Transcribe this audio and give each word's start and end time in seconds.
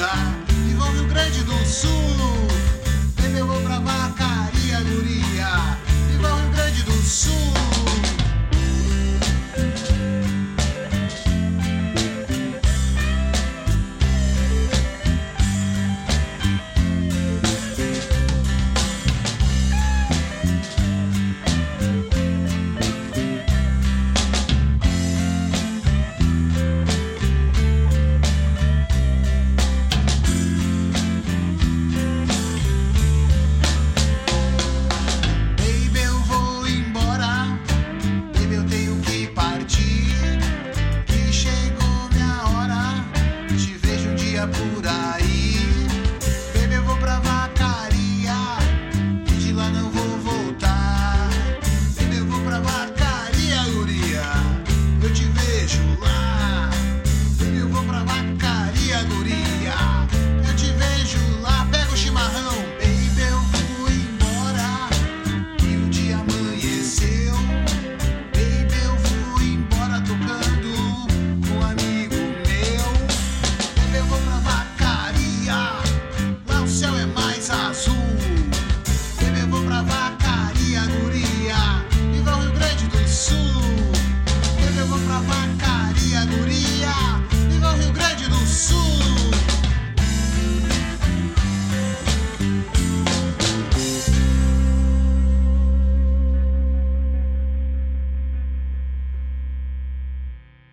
Itatiaia, 0.00 0.32
envolve 0.70 1.00
o 1.00 1.04
Grande 1.08 1.42
do 1.44 1.52
Sul, 1.66 1.90
vem 3.16 3.28
meu 3.32 3.46
pra 3.62 3.80
marca. 3.80 4.29